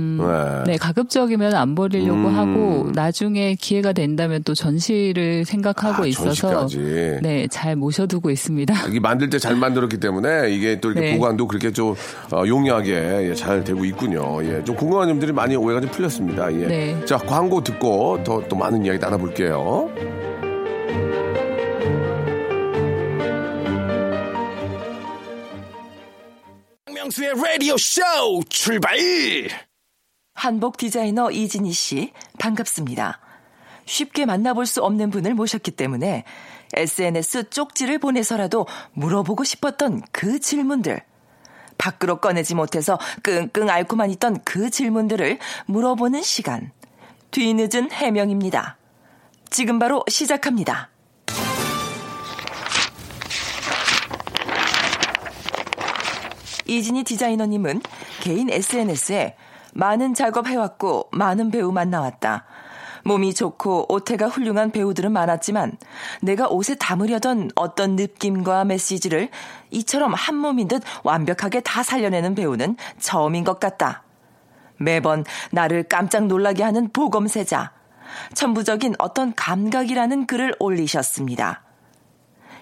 [0.67, 2.37] 네, 가급적이면 안 버리려고 음.
[2.37, 6.67] 하고 나중에 기회가 된 다면 또 전시를 생각하고 아, 있어서.
[7.23, 8.87] 네, 잘 모셔두고 있습니다.
[8.89, 11.17] 이게 만들 때 잘 만들었기 때문에 이게 또 이렇게 네.
[11.17, 11.95] 보관도 그렇게 좀
[12.33, 14.45] 어, 용이하게 예, 잘 되고 있군요.
[14.45, 16.53] 예, 좀 궁금한 점들이 많이 오해가 좀 풀렸습니다.
[16.53, 16.67] 예.
[16.67, 17.05] 네.
[17.05, 19.91] 자, 광고 듣고 더 또 많은 이야기 나눠볼게요.
[26.87, 28.01] 박명수의 라디오 쇼
[28.49, 28.97] 출발!
[30.35, 33.21] 한복 디자이너 이진희 씨, 반갑습니다.
[33.85, 36.25] 쉽게 만나볼 수 없는 분을 모셨기 때문에
[36.75, 41.03] SNS 쪽지를 보내서라도 물어보고 싶었던 그 질문들.
[41.79, 46.71] 밖으로 꺼내지 못해서 끙끙 앓고만 있던 그 질문들을 물어보는 시간.
[47.31, 48.77] 뒤늦은 해명입니다.
[49.51, 50.91] 지금 바로 시작합니다.
[56.67, 57.83] 이진희 디자이너님은
[58.21, 59.37] 개인 SNS에
[59.75, 62.45] 많은 작업해왔고 많은 배우 만나왔다.
[63.05, 65.77] 몸이 좋고 옷태가 훌륭한 배우들은 많았지만
[66.21, 69.29] 내가 옷에 담으려던 어떤 느낌과 메시지를
[69.71, 74.03] 이처럼 한 몸인 듯 완벽하게 다 살려내는 배우는 처음인 것 같다.
[74.77, 77.73] 매번 나를 깜짝 놀라게 하는 보검세자.
[78.35, 81.63] 천부적인 어떤 감각이라는 글을 올리셨습니다.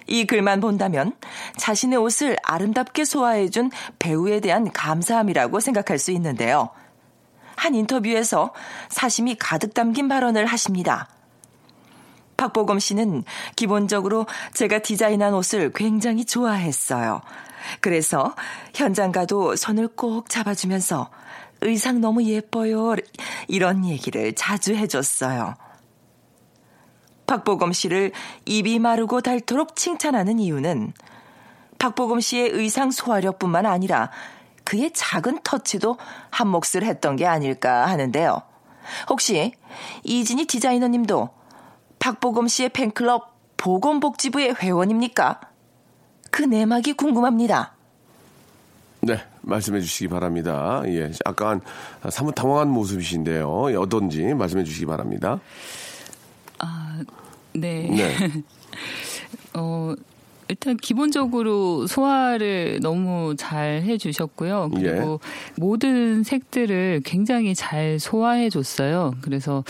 [0.06, 1.12] 이 글만 본다면
[1.56, 6.70] 자신의 옷을 아름답게 소화해준 배우에 대한 감사함이라고 생각할 수 있는데요.
[7.60, 8.54] 한 인터뷰에서
[8.88, 11.08] 사심이 가득 담긴 발언을 하십니다.
[12.38, 13.22] 박보검 씨는
[13.54, 17.20] 기본적으로 제가 디자인한 옷을 굉장히 좋아했어요.
[17.82, 18.34] 그래서
[18.74, 21.10] 현장 가도 손을 꼭 잡아주면서
[21.60, 22.94] 의상 너무 예뻐요.
[23.46, 25.54] 이런 얘기를 자주 해줬어요.
[27.26, 28.12] 박보검 씨를
[28.46, 30.94] 입이 마르고 닳도록 칭찬하는 이유는
[31.78, 34.10] 박보검 씨의 의상 소화력뿐만 아니라
[34.70, 35.98] 그의 작은 터치도
[36.30, 38.40] 한 몫을 했던 게 아닐까 하는데요.
[39.08, 39.52] 혹시
[40.04, 41.28] 이진희 디자이너님도
[41.98, 45.40] 박보검 씨의 팬클럽 보건복지부의 회원입니까?
[46.30, 47.72] 그 내막이 궁금합니다.
[49.00, 50.82] 네, 말씀해 주시기 바랍니다.
[50.86, 51.60] 예, 약간
[52.08, 53.72] 사뭇 당황한 모습이신데요.
[53.72, 55.40] 예, 어떤지 말씀해 주시기 바랍니다.
[56.60, 57.02] 아,
[57.54, 57.88] 네.
[57.90, 58.16] 네.
[59.54, 59.96] 어,
[60.50, 64.70] 일단 기본적으로 소화를 너무 잘 해주셨고요.
[64.74, 65.20] 그리고
[65.56, 69.14] 모든 색들을 굉장히 잘 소화해 줬어요.
[69.22, 69.64] 그래서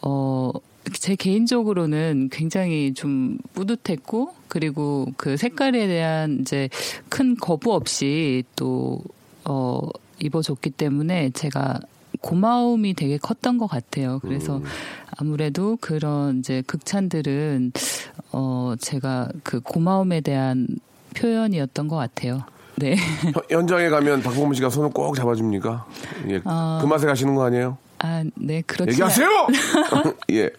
[0.00, 0.52] 어.
[0.94, 6.68] 제 개인적으로는 굉장히 좀 뿌듯했고 그리고 그 색깔에 대한 이제
[7.08, 9.00] 큰 거부 없이 또
[9.44, 9.80] 어,
[10.18, 11.78] 입어줬기 때문에 제가
[12.20, 14.18] 고마움이 되게 컸던 것 같아요.
[14.22, 14.60] 그래서
[15.16, 17.72] 아무래도 그런 이제 극찬들은
[18.32, 20.66] 어 제가 그 고마움에 대한
[21.16, 22.40] 표현이었던 것 같아요.
[22.76, 22.96] 네.
[22.96, 25.86] 현- 현장에 가면 박보검 씨가 손을 꼭 잡아줍니까?
[26.30, 26.78] 예, 어.
[26.80, 27.76] 그 맛에 가시는 거 아니에요?
[28.04, 28.92] 아, 네, 그렇지.
[28.92, 29.28] 얘기하세요!
[30.32, 30.50] 예,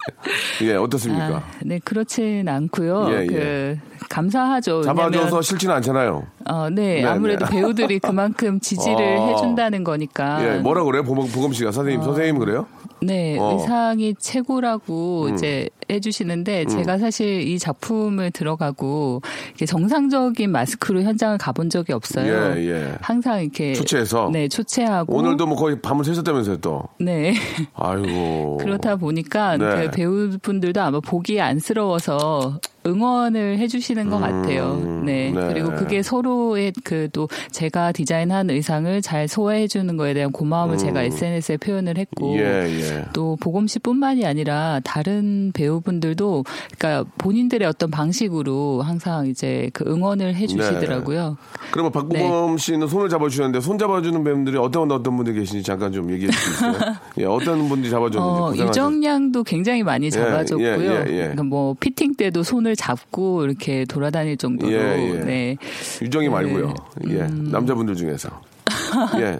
[0.61, 1.37] 예, 어떻습니까?
[1.37, 3.07] 아, 네, 그렇진 않고요.
[3.09, 3.27] 예, 예.
[3.27, 4.83] 그 감사하죠.
[4.83, 6.25] 잡아줘서 싫지는 않잖아요.
[6.45, 7.51] 어, 네, 네, 아무래도 네.
[7.51, 9.27] 배우들이 그만큼 지지를 어.
[9.27, 10.43] 해준다는 거니까.
[10.43, 11.03] 예, 뭐라 그래요?
[11.03, 12.65] 보검, 보검 씨가 선생님, 선생님 그래요?
[13.01, 13.53] 네, 어.
[13.53, 15.33] 의상이 최고라고 음.
[15.33, 16.67] 이제 해주시는데 음.
[16.67, 22.55] 제가 사실 이 작품을 들어가고 이렇게 정상적인 마스크로 현장을 가본 적이 없어요.
[22.55, 22.97] 예, 예.
[23.01, 24.29] 항상 이렇게 초췌해서?
[24.31, 26.83] 네, 초췌하고 오늘도 뭐 거의 밤을 새셨다면서요, 또.
[26.99, 27.33] 네.
[27.73, 28.57] 아이고.
[28.63, 29.87] 그렇다 보니까 네.
[29.87, 34.75] 그 배우분들도 아마 보기 안쓰러워서 응원을 해주시는 것 같아요.
[35.05, 35.31] 네.
[35.31, 35.47] 네.
[35.47, 41.57] 그리고 그게 서로의 그 또 제가 디자인한 의상을 잘 소화해주는 거에 대한 고마움을 제가 SNS에
[41.57, 42.33] 표현을 했고.
[42.33, 42.39] 음.
[42.39, 43.05] 예, 예.
[43.13, 46.43] 또 보검 씨뿐만이 아니라 다른 배우분들도
[46.77, 51.37] 그러니까 본인들의 어떤 방식으로 항상 이제 그 응원을 해주시더라고요.
[51.71, 56.29] 그러면 박보검 씨는 손을 잡아주셨는데 손 잡아주는 배우들이 어떤 어떤 분들 계신지 잠깐 좀 얘기해
[56.29, 56.73] 있어요?
[57.19, 58.61] 예, 어떤 분들이 잡아줬는지.
[58.61, 60.65] 어, 유정량도 굉장히 많이 잡아줬고요.
[60.65, 61.17] 예, 예, 예.
[61.17, 65.19] 그러니까 뭐 피팅 때도 손을 잡고 이렇게 돌아다닐 정도로 예, 예.
[65.23, 65.57] 네
[66.01, 66.31] 유정이 네.
[66.31, 66.73] 말고요.
[67.09, 67.49] 예, 음.
[67.51, 68.29] 남자분들 중에서.
[69.19, 69.39] 예,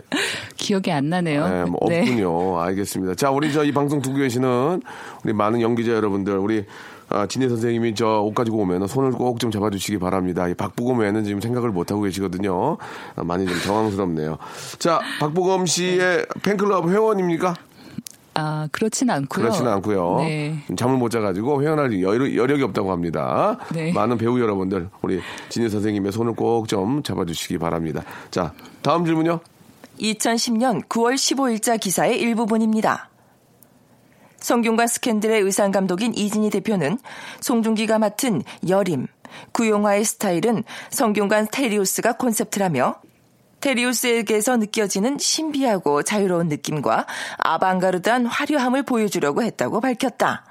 [0.58, 1.43] 기억이 안 나네요.
[1.46, 2.60] 예, 뭐 없군요.
[2.62, 3.15] 알겠습니다.
[3.15, 4.82] 자, 우리 저 이 방송 듣고 계시는
[5.24, 6.65] 우리 많은 연기자 여러분들, 우리
[7.10, 10.48] 아, 진혜 선생님이 저 옷 가지고 오면 손을 꼭 좀 잡아주시기 바랍니다.
[10.48, 12.78] 이 박보검 외에는 지금 생각을 못 하고 계시거든요.
[13.15, 14.38] 아, 많이 좀 당황스럽네요.
[14.80, 17.54] 자, 박보검 씨의 팬클럽 회원입니까?
[18.36, 19.43] 아 그렇진 않고요.
[19.43, 20.17] 그렇지는 않고요.
[20.19, 20.56] 네.
[20.76, 23.58] 잠을 못 자가지고 회원할 여력, 여력이 없다고 합니다.
[23.74, 23.91] 네.
[23.93, 25.19] 많은 배우 여러분들 우리
[25.50, 28.04] 진혜 선생님의 손을 꼭 좀 잡아주시기 바랍니다.
[28.32, 29.39] 자 다음 질문요.
[30.00, 33.10] 2010년 9월 15일자 기사의 일부분입니다.
[34.38, 36.98] 성균관 스캔들의 의상 감독인 이진희 대표는
[37.39, 39.08] 송중기가 맡은 여림,
[39.54, 42.96] 구용화의 스타일은 성균관 테리우스가 콘셉트라며
[43.63, 47.06] 테리우스에게서 느껴지는 신비하고 자유로운 느낌과
[47.38, 50.43] 아방가르드한 화려함을 보여주려고 했다고 밝혔다.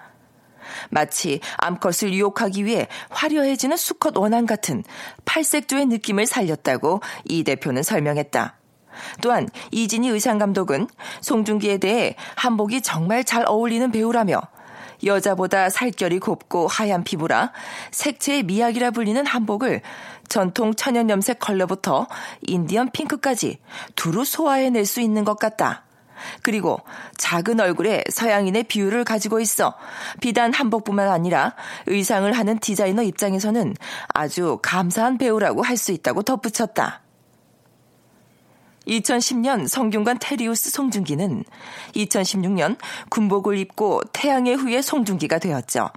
[0.88, 4.82] 마치 암컷을 유혹하기 위해 화려해지는 수컷 원앙 같은
[5.26, 8.56] 팔색조의 느낌을 살렸다고 이 대표는 설명했다.
[9.20, 10.88] 또한 이진희 의상 감독은
[11.20, 14.40] 송중기에 대해 한복이 정말 잘 어울리는 배우라며
[15.04, 17.52] 여자보다 살결이 곱고 하얀 피부라
[17.90, 19.82] 색채의 미학이라 불리는 한복을
[20.28, 22.06] 전통 천연 염색 컬러부터
[22.42, 23.58] 인디언 핑크까지
[23.96, 25.84] 두루 소화해낼 수 있는 것 같다.
[26.42, 26.80] 그리고
[27.18, 29.74] 작은 얼굴에 서양인의 비율을 가지고 있어
[30.20, 31.54] 비단 한복뿐만 아니라
[31.86, 33.74] 의상을 하는 디자이너 입장에서는
[34.08, 37.01] 아주 감사한 배우라고 할 수 있다고 덧붙였다.
[38.86, 41.44] 2010년 성균관 테리우스 송중기는
[41.94, 42.76] 2016년
[43.10, 45.90] 군복을 입고 태양의 후예 송중기가 되었죠.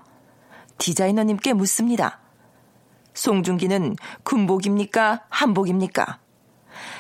[0.78, 2.20] 디자이너님께 묻습니다.
[3.14, 5.24] 송중기는 군복입니까?
[5.30, 6.20] 한복입니까?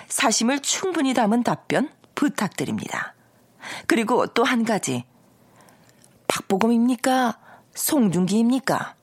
[0.08, 3.14] 사심을 충분히 담은 답변 부탁드립니다.
[3.88, 5.04] 그리고 또 한 가지.
[6.28, 7.38] 박보검입니까?
[7.74, 8.96] 송중기입니까?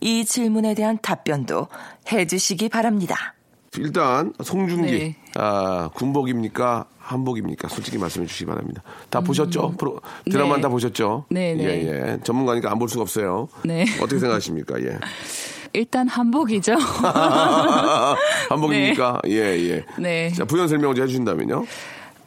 [0.00, 1.68] 이 질문에 대한 답변도
[2.10, 3.34] 해주시기 바랍니다.
[3.78, 5.16] 일단 송중기 네.
[5.34, 6.86] 아, 군복입니까?
[6.98, 7.68] 한복입니까?
[7.68, 8.82] 솔직히 말씀해 주시기 바랍니다.
[9.10, 9.72] 다 보셨죠?
[9.78, 10.62] 프로 드라마 네.
[10.62, 11.26] 다 보셨죠?
[11.28, 11.64] 네, 네.
[11.64, 11.68] 예,
[12.12, 12.18] 예.
[12.24, 13.48] 전문가니까 안 볼 수가 없어요.
[13.64, 13.84] 네.
[14.00, 14.80] 어떻게 생각하십니까?
[14.80, 14.98] 예.
[15.74, 16.76] 일단 한복이죠.
[18.48, 19.20] 한복입니까?
[19.28, 19.84] 예, 예.
[19.98, 20.30] 네.
[20.32, 21.64] 자, 부연 설명을 좀 해주신다면요.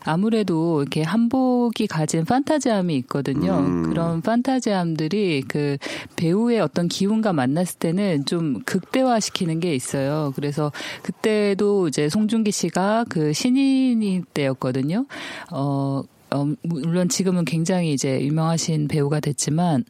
[0.08, 3.60] 아무래도 이렇게 한복이 가진 판타지함이 있거든요.
[3.60, 3.84] 음.
[3.90, 5.78] 그런 판타지함들이 그
[6.16, 10.32] 배우의 어떤 기운과 만났을 때는 좀 극대화시키는 게 있어요.
[10.36, 10.72] 그래서
[11.04, 15.06] 그때도 이제 송중기 씨가 그 신인이 때였거든요.
[15.52, 19.86] 어, 어, 물론 지금은 굉장히 이제 유명하신 배우가 됐지만,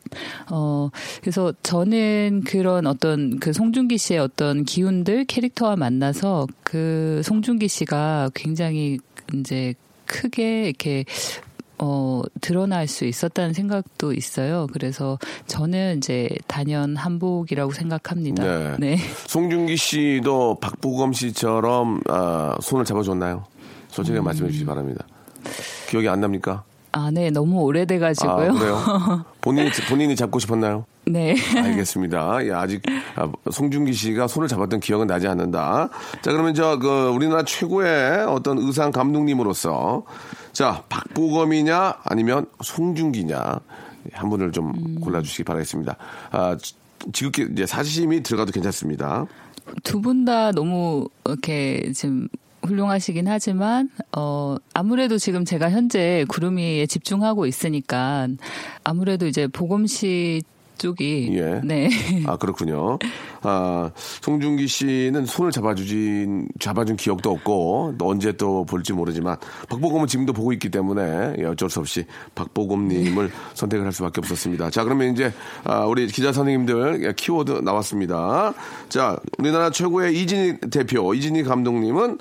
[0.52, 0.90] 어,
[1.22, 9.00] 그래서 저는 그런 어떤 그 송중기 씨의 어떤 기운들 캐릭터와 만나서 그 송중기 씨가 굉장히
[9.34, 9.74] 이제
[10.08, 11.06] 크게 이렇게
[11.80, 14.68] 어, 드러날 수 있었다는 생각도 있어요.
[14.74, 18.44] 그래서 저는 이제 단연 한복이라고 생각합니다.
[18.44, 18.76] 네.
[18.80, 18.98] 네.
[19.28, 23.46] 송중기 씨도 박보검 씨처럼 아, 손을 잡아줬나요?
[23.90, 25.06] 솔직하게 말씀해 주시기 바랍니다.
[25.90, 26.64] 기억이 안 납니까?
[26.98, 27.30] 아, 네.
[27.30, 28.50] 너무 오래돼가지고요.
[28.50, 29.26] 아, 그래요?
[29.42, 30.86] 본인이, 본인이 잡고 싶었나요?
[31.06, 31.36] 네.
[31.56, 32.46] 알겠습니다.
[32.46, 32.82] 예, 아직
[33.16, 35.90] 아, 송중기 씨가 손을 잡았던 기억은 나지 않는다.
[36.22, 40.04] 자, 그러면 저 그 우리나라 최고의 어떤 의상 감독님으로서
[40.54, 43.60] 자 박보검이냐 아니면 송중기냐
[44.14, 45.00] 한 분을 좀 음.
[45.02, 45.96] 골라주시기 바라겠습니다.
[46.32, 46.74] 아, 지-
[47.14, 49.26] 지극히 이제 사심이 들어가도 괜찮습니다.
[49.84, 52.28] 두 분 다 너무 이렇게 지금
[52.64, 58.28] 훌륭하시긴 하지만 어 아무래도 지금 제가 현재 구름이에 집중하고 있으니까
[58.84, 60.42] 아무래도 이제 보검 씨
[60.78, 61.62] 쪽이 예.
[61.64, 61.90] 네.
[62.26, 63.00] 아 그렇군요.
[63.42, 63.92] 아
[64.22, 69.38] 송중기 씨는 손을 잡아주진 잡아준 기억도 없고 또 언제 또 볼지 모르지만
[69.70, 74.70] 박보검은 지금도 보고 있기 때문에 예, 어쩔 수 없이 박보검님을 선택을 할 수밖에 없었습니다.
[74.70, 78.54] 자 그러면 이제 아, 우리 기자 선생님들 예, 키워드 나왔습니다.
[78.90, 82.18] 자 우리나라 최고의 이진희 대표 이진희 감독님은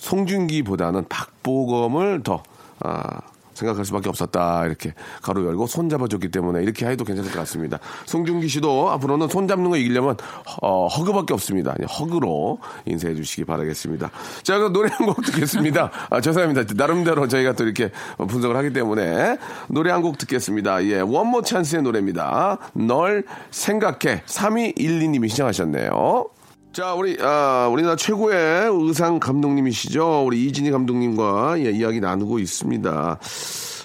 [0.00, 2.42] 송중기보다는 박보검을 더
[2.80, 3.20] 아,
[3.52, 7.78] 생각할 수밖에 없었다 이렇게 가로 열고 손 잡아줬기 때문에 이렇게 해도 괜찮을 것 같습니다.
[8.06, 10.16] 송중기 씨도 앞으로는 손 잡는 거 이기려면
[10.62, 11.74] 어, 허그밖에 없습니다.
[11.98, 14.10] 허그로 인사해 주시기 바라겠습니다.
[14.42, 15.90] 자 그럼 노래 한 곡 듣겠습니다.
[16.08, 16.72] 아, 죄송합니다.
[16.74, 19.36] 나름대로 저희가 또 이렇게 분석을 하기 때문에
[19.68, 20.82] 노래 한 곡 듣겠습니다.
[20.86, 22.56] 예, 원모 찬스의 노래입니다.
[22.72, 26.24] 널 생각해 3212님이 시청하셨네요.
[26.72, 30.24] 자, 우리, 아, 우리나라 최고의 의상 감독님이시죠.
[30.24, 33.18] 우리 이진희 감독님과 예, 이야기 나누고 있습니다.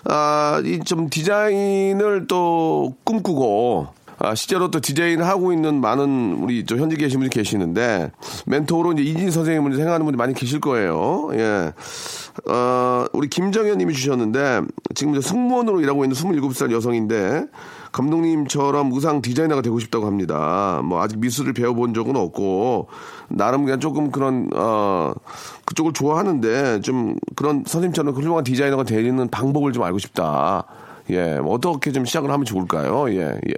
[0.08, 3.88] 아, 이 좀 디자인을 또 꿈꾸고,
[4.19, 8.12] 아, 실제로 또 디자인을 하고 있는 많은 우리 저 현재 계신 분이 계시는데,
[8.45, 11.32] 멘토로 이제 이진희 선생님을 생각하는 분이 많이 계실 거예요.
[11.34, 11.74] 예.
[12.48, 14.62] 어, 우리 김정현 님이 주셨는데,
[14.93, 17.45] 지금 이제 승무원으로 일하고 있는 27살 여성인데,
[17.95, 20.81] 감독님처럼 의상 디자이너가 되고 싶다고 합니다.
[20.84, 22.89] 뭐 아직 미술을 배워본 적은 없고
[23.29, 25.13] 나름 그냥 조금 그런 어
[25.65, 30.65] 그쪽을 좋아하는데 좀 그런 선생님처럼 훌륭한 디자이너가 되는 방법을 좀 알고 싶다.
[31.10, 33.10] 예, 뭐 어떻게 좀 시작을 하면 좋을까요?
[33.12, 33.53] 예, 예.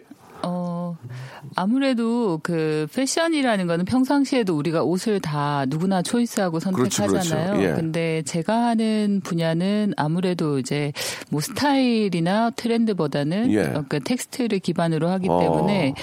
[1.57, 7.53] 어, 아무래도 그 패션이라는 거는 평상시에도 우리가 옷을 다 누구나 초이스하고 그렇죠, 선택하잖아요.
[7.53, 7.69] 그렇죠.
[7.69, 7.73] 예.
[7.73, 10.93] 근데 제가 하는 분야는 아무래도 이제
[11.29, 13.61] 뭐 스타일이나 트렌드보다는 예.
[13.61, 15.39] 어, 그 텍스트를 기반으로 하기 어.
[15.39, 15.93] 때문에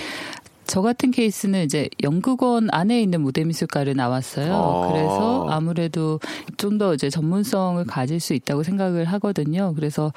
[0.66, 4.54] 저 같은 케이스는 이제 연극원 안에 있는 무대미술과를 나왔어요.
[4.54, 4.88] 어.
[4.92, 6.20] 그래서 아무래도
[6.56, 9.74] 좀 더 이제 전문성을 가질 수 있다고 생각을 하거든요.
[9.76, 10.12] 그래서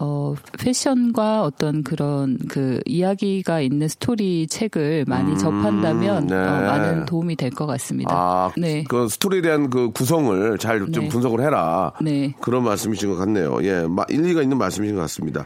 [0.00, 6.34] 어, 패션과 어떤 그런 그 이야기가 있는 스토리 책을 많이 접한다면 네.
[6.34, 8.14] 어, 많은 도움이 될 것 같습니다.
[8.14, 8.84] 아, 네.
[8.88, 11.08] 그 스토리에 대한 그 구성을 잘좀 네.
[11.08, 11.92] 분석을 해라.
[12.00, 12.32] 네.
[12.40, 13.58] 그런 말씀이신 것 같네요.
[13.64, 15.44] 예, 마- 일리가 있는 말씀이신 것 같습니다.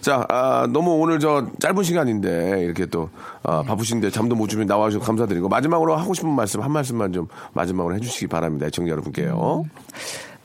[0.00, 3.10] 자, 아, 너무 오늘 저 짧은 시간인데 이렇게 또
[3.42, 7.96] 아, 바쁘신데 잠도 못 주면 나와주셔서 감사드리고 마지막으로 하고 싶은 말씀 한 말씀만 좀 마지막으로
[7.96, 8.66] 해주시기 바랍니다.
[8.66, 9.34] 애청자 여러분께요.
[9.36, 9.64] 어,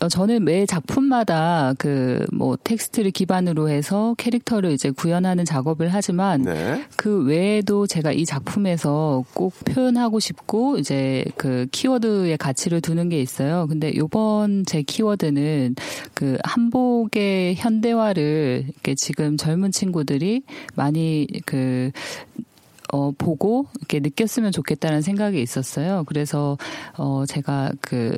[0.09, 6.83] 저는 매 작품마다 그 뭐 텍스트를 기반으로 해서 캐릭터를 이제 구현하는 작업을 하지만 네.
[6.95, 13.67] 그 외에도 제가 이 작품에서 꼭 표현하고 싶고 이제 그 키워드의 가치를 두는 게 있어요.
[13.67, 15.75] 근데 요번 제 키워드는
[16.13, 20.43] 그 한복의 현대화를 이렇게 지금 젊은 친구들이
[20.75, 21.91] 많이 그
[22.91, 26.03] 어, 보고 이렇게 느꼈으면 좋겠다는 생각이 있었어요.
[26.05, 26.57] 그래서
[26.97, 28.17] 어, 제가 그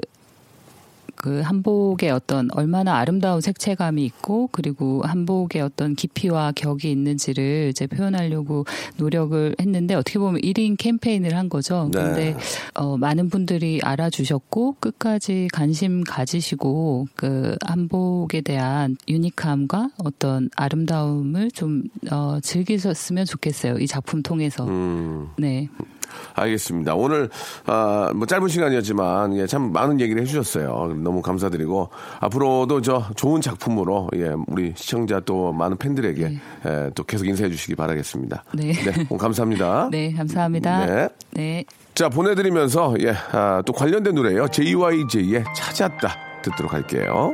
[1.17, 8.65] 그 한복의 어떤 얼마나 아름다운 색채감이 있고 그리고 한복의 어떤 깊이와 격이 있는지를 이제 표현하려고
[8.97, 11.89] 노력을 했는데 어떻게 보면 1인 캠페인을 한 거죠.
[11.91, 11.99] 네.
[11.99, 12.36] 근데
[12.75, 22.39] 어 많은 분들이 알아주셨고 끝까지 관심 가지시고 그 한복에 대한 유니크함과 어떤 아름다움을 좀 어,
[22.41, 23.77] 즐기셨으면 좋겠어요.
[23.80, 24.65] 이 작품 통해서.
[24.67, 25.30] 음.
[25.38, 25.67] 네.
[26.34, 26.96] 알겠습니다.
[26.96, 27.30] 오늘
[27.65, 30.96] 아, 뭐 짧은 시간이었지만 예, 참 많은 얘기를 해주셨어요.
[31.04, 31.89] 너무 감사드리고
[32.20, 37.76] 앞으로도 저 좋은 작품으로 예, 우리 시청자 또 많은 팬들에게 예, 또 계속 인사해 주시기
[37.76, 38.43] 바라겠습니다.
[38.54, 38.74] 네.
[39.10, 39.89] 오늘 감사합니다.
[39.91, 40.86] 네, 감사합니다.
[40.86, 41.10] 네.
[41.32, 41.65] 네.
[41.93, 44.48] 자 보내드리면서 예, 아, 또 관련된 노래예요.
[44.50, 47.34] JYJ의 찾았다 듣도록 할게요.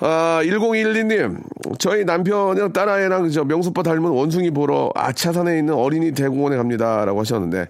[0.00, 1.42] 1012님,
[1.78, 7.04] 저희 남편이랑 딸아이랑 저 명수빠 닮은 원숭이 보러 아차산에 있는 어린이 대공원에 갑니다.
[7.04, 7.68] 라고 하셨는데,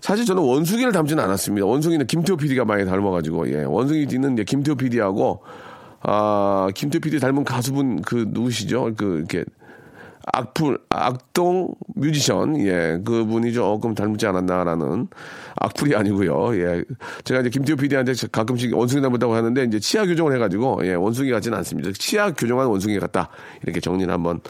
[0.00, 1.66] 사실 저는 원숭이를 닮지는 않았습니다.
[1.66, 3.64] 원숭이는 김태호 PD가 많이 닮아가지고, 예.
[3.64, 5.40] 원숭이는 이제 김태호 PD하고,
[6.02, 8.92] 아, 김태호 PD 닮은 가수분 그 누구시죠?
[8.96, 9.44] 그, 이렇게,
[10.32, 15.08] 악플, 악동 뮤지션, 예, 그분이 조금 닮지 않았나라는
[15.56, 16.82] 악플이 아니고요 예.
[17.24, 21.58] 제가 이제 김태호 PD한테 가끔씩 원숭이 닮았다고 하는데 이제 치아 교정을 해가지고, 예, 원숭이 같지는
[21.58, 21.90] 않습니다.
[21.92, 23.28] 치아 교정한 원숭이 같다.
[23.62, 24.40] 이렇게 정리를 한번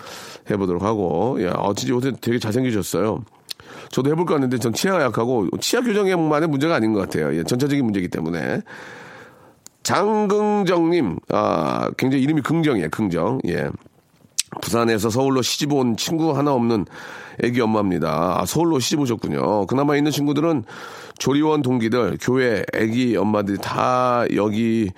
[0.50, 3.24] 해보도록 하고, 예, 어, 진짜 요새 되게 잘생기셨어요.
[3.90, 7.34] 저도 해볼까 하는데 전 치아가 약하고 치아 교정에만의 문제가 아닌 것 같아요.
[7.34, 8.60] 예, 전체적인 문제이기 때문에.
[9.82, 13.40] 장긍정님, 아, 굉장히 이름이 긍정이에요, 긍정.
[13.48, 13.70] 예.
[14.60, 16.86] 부산에서 서울로 시집 온 친구 하나 없는
[17.42, 18.40] 애기 엄마입니다.
[18.40, 19.66] 아, 서울로 시집 오셨군요.
[19.66, 20.64] 그나마 있는 친구들은
[21.18, 24.90] 조리원 동기들, 교회 애기 엄마들이 다 여기,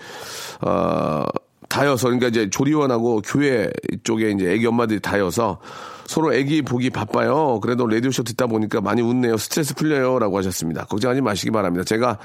[0.60, 1.24] 어,
[1.68, 3.70] 다여서, 그러니까 이제 조리원하고 교회
[4.04, 5.58] 쪽에 이제 애기 엄마들이 다여서
[6.06, 7.58] 서로 애기 보기 바빠요.
[7.60, 9.36] 그래도 라디오 쇼 듣다 보니까 많이 웃네요.
[9.36, 10.18] 스트레스 풀려요.
[10.18, 10.84] 라고 하셨습니다.
[10.84, 11.84] 걱정하지 마시기 바랍니다.
[11.84, 12.18] 제가,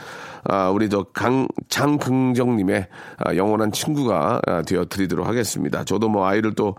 [0.43, 5.83] 아, 우리 저 강, 장긍정님의 아, 영원한 친구가 아, 되어 드리도록 하겠습니다.
[5.83, 6.75] 저도 뭐 아이를 또,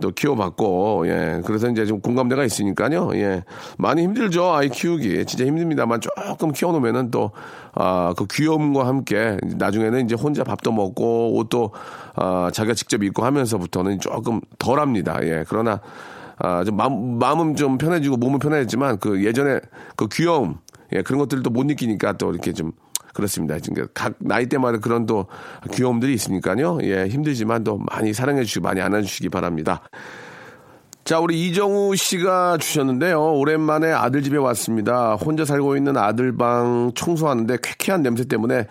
[0.00, 1.40] 또 키워봤고, 예.
[1.44, 3.10] 그래서 이제 좀 공감대가 있으니까요.
[3.14, 3.44] 예.
[3.78, 4.52] 많이 힘들죠.
[4.52, 5.24] 아이 키우기.
[5.26, 7.30] 진짜 힘듭니다만 조금 키워놓으면은 또,
[7.74, 11.70] 아, 그 귀여움과 함께 나중에는 이제 혼자 밥도 먹고 옷도,
[12.16, 15.18] 아, 자기가 직접 입고 하면서부터는 조금 덜 합니다.
[15.22, 15.44] 예.
[15.48, 15.80] 그러나,
[16.38, 19.60] 아, 좀 마음, 마음은 좀 편해지고 몸은 편해졌지만 그 예전에
[19.94, 20.58] 그 귀여움,
[20.92, 22.72] 예, 그런 것들도 못 느끼니까 또 이렇게 좀
[23.14, 23.58] 그렇습니다.
[23.58, 25.26] 지금 각 나이대마다 그런 또
[25.72, 26.78] 귀여움들이 있으니까요.
[26.82, 29.82] 예, 힘들지만 또 많이 사랑해 주시고 많이 안아 주시기 바랍니다.
[31.04, 33.34] 자, 우리 이정우 씨가 주셨는데요.
[33.34, 35.14] 오랜만에 아들 집에 왔습니다.
[35.16, 38.66] 혼자 살고 있는 아들 방 청소하는데 쾌쾌한 냄새 때문에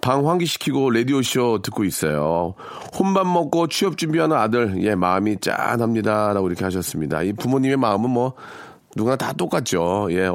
[0.00, 2.54] 방 환기시키고 라디오쇼 듣고 있어요.
[2.98, 6.32] 혼밥 먹고 취업 준비하는 아들, 예, 마음이 짠합니다.
[6.32, 7.22] 라고 이렇게 하셨습니다.
[7.22, 8.34] 이 부모님의 마음은 뭐,
[8.96, 10.08] 누구나 다 똑같죠.
[10.10, 10.28] 예.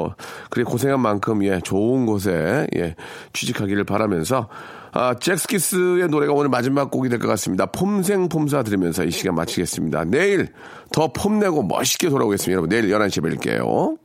[0.48, 2.94] 그래 고생한 만큼 예, 좋은 곳에 예,
[3.32, 4.48] 취직하기를 바라면서
[4.94, 7.66] 아, 잭스키스의 노래가 오늘 마지막 곡이 될 것 같습니다.
[7.66, 10.04] 폼생 폼사 들으면서 이 시간 마치겠습니다.
[10.04, 10.48] 내일
[10.92, 12.52] 더 폼내고 멋있게 돌아오겠습니다.
[12.52, 13.96] 여러분 내일 11시에 뵐게요.